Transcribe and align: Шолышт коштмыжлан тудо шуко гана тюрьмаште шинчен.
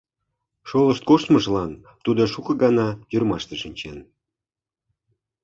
Шолышт 0.67 1.03
коштмыжлан 1.09 1.71
тудо 2.03 2.21
шуко 2.33 2.51
гана 2.63 2.87
тюрьмаште 3.09 3.55
шинчен. 3.61 3.99